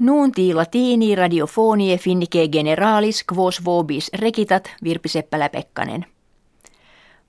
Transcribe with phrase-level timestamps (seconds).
[0.00, 6.06] Nuunti latini radiofonie finnike generalis quos vobis rekitat Virpi Seppälä Pekkanen.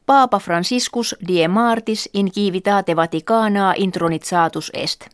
[0.05, 5.07] Paapa Franciscus die martis in civitate Vaticana intronitsatus est.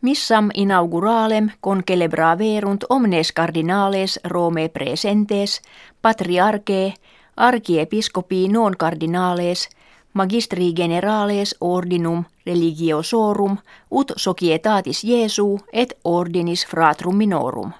[0.00, 5.62] Missam inauguralem concelebraverunt omnes cardinales Rome presentes,
[6.02, 6.94] patriarche,
[7.36, 9.68] archiepiscopi non cardinales,
[10.14, 13.56] magistri generales ordinum religiosorum
[13.90, 17.72] ut societatis Jesu et ordinis fratrum minorum.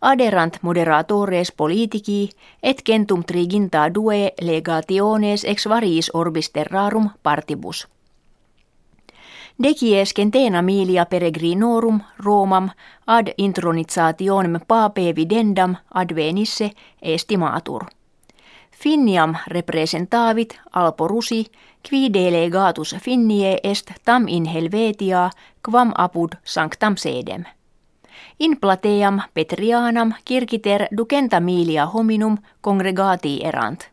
[0.00, 2.30] Aderant moderatores politici
[2.62, 7.88] et centum triginta due legationes ex variis orbis terrarum partibus.
[9.62, 12.70] Decies centena milia peregrinorum Romam
[13.06, 16.70] ad intronitsationem pape videndam advenisse
[17.02, 17.97] estimatur.
[18.82, 21.46] Finniam representavit alporusi
[21.90, 25.30] qui delegatus finnie est tam in helvetia
[25.70, 27.44] quam apud sanctam sedem.
[28.40, 33.88] In plateam Petrianam kirkiter ducenta milia hominum congregati erant.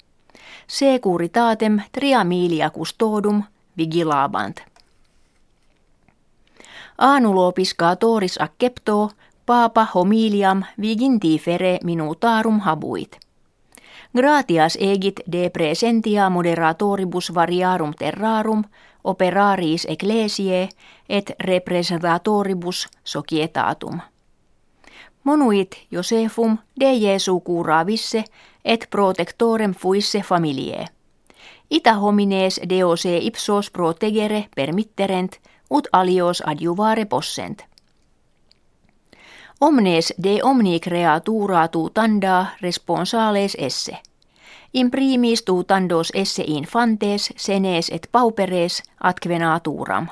[0.68, 3.44] Securitatem tria milia custodum
[3.78, 4.62] vigilabant.
[6.98, 9.10] Anulo piscatoris accepto
[9.46, 13.25] papa homiliam viginti fere minutarum habuit.
[14.16, 18.64] Gratias egit de presentia moderatoribus variarum terrarum
[19.04, 20.70] operaris ecclesiae
[21.10, 24.00] et representatoribus societatum.
[25.24, 28.24] Monuit Josefum de Jesu curavisse
[28.66, 30.86] et protectorem fuisse familiae.
[31.70, 35.36] Ita homines deose ipsos protegere permitterent
[35.72, 37.66] ut alios adjuvare possent.
[39.62, 43.98] Omnes de omni creatura tu tanda responsales esse.
[44.74, 50.08] In primis tu tandos esse infantes, senes et pauperes atque naturam.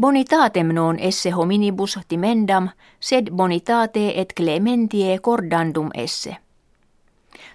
[0.00, 2.68] Bonitatem non esse hominibus timendam,
[3.00, 6.36] sed bonitate et clementie cordandum esse.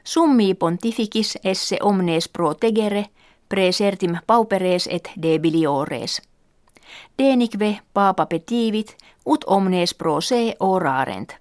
[0.03, 3.05] Summi pontificis esse omnes protegere,
[3.49, 6.21] presertim pauperes et debiliores.
[7.17, 8.95] Denique papa petivit,
[9.25, 11.35] ut omnes pro se orarent.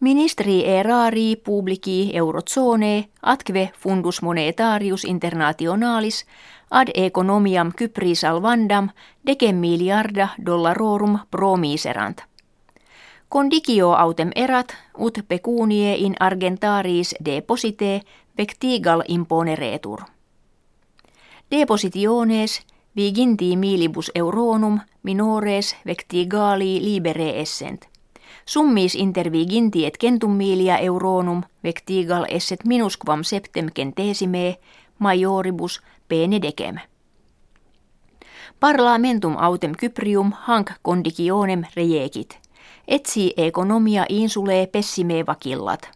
[0.00, 6.26] Ministri erari publici eurozone atque fundus monetarius internationalis
[6.70, 8.90] ad economiam Kypri salvandam
[9.26, 12.22] decem miliarda dollarorum pro miserant.
[13.28, 18.02] Condicio autem erat ut pecunie in argentaris deposite
[18.38, 20.00] vectigal imponeretur.
[21.50, 22.60] Depositiones
[22.96, 27.88] viginti milibus euronum minores vectigali libere essent.
[28.46, 34.56] Summis inter viginti et centum milia euronum vectigal esset minusquam septem centesime
[34.98, 36.80] majoribus pene decem.
[38.60, 42.38] Parlamentum autem Kyprium hanc conditionem rejekit.
[42.88, 45.90] Etsi economia insule pessime vakillat.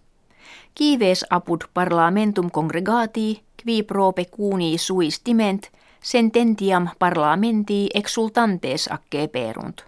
[0.75, 5.71] Kives apud parlamentum congregati, qui pro pecuni suis timent,
[6.03, 9.85] sententiam parlamenti exultantes acceperunt.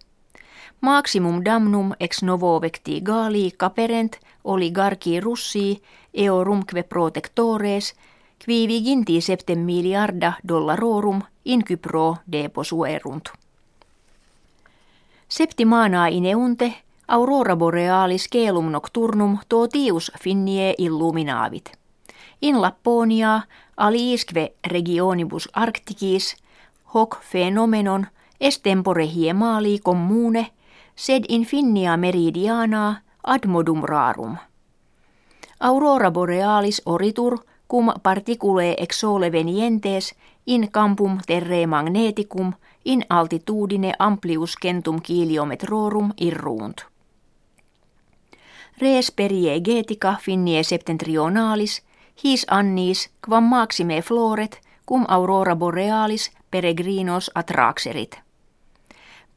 [0.81, 5.83] Maximum damnum ex novo vecti gali caperent oligarchi russi
[6.15, 7.95] eorumque protectores,
[8.45, 13.29] qui viginti septem miliarda dollarorum in Kypro deposuerunt.
[15.29, 16.75] Septimana ineunte
[17.09, 21.71] aurora borealis celum nocturnum totius finnie illuminavit.
[22.43, 23.41] In Lapponia
[23.77, 26.37] aliisque regionibus arcticis
[26.95, 28.07] hoc phenomenon
[28.41, 30.47] estempore hiemali commune
[30.97, 34.37] sed infinia meridiana ad modum rarum.
[35.61, 37.39] Aurora borealis oritur
[37.71, 40.15] cum particulae ex sole venientes
[40.47, 42.53] in campum terre magneticum
[42.85, 46.85] in altitudine amplius centum kiliometrorum irruunt.
[48.81, 51.83] Res periegetica finnie septentrionalis
[52.25, 58.21] his annis quam maxime floret cum aurora borealis peregrinos atraxerit.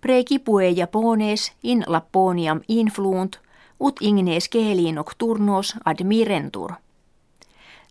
[0.01, 3.39] Precipue Japones in Lapponiam influunt
[3.79, 6.73] ut ignes keli nocturnos admirentur.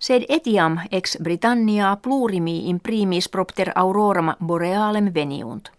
[0.01, 5.71] Sed etiam ex Britannia plurimi in primis propter auroram borealem veniunt.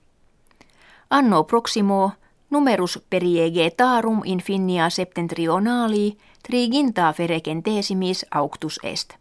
[1.09, 2.11] Anno proximo
[2.55, 6.17] numerus periegetarum infinia septentrionali
[6.47, 9.13] triginta ferecentesimis auctus est.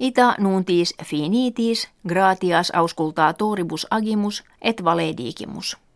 [0.00, 5.76] Ita nuntis finitis gratias auscultatoribus agimus et valedigimus.